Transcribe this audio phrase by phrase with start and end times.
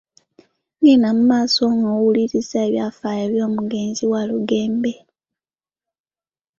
[0.83, 4.93] Genda mu maaso n'okuwuliriza ebyafaayo by'omugenzi Walugembe.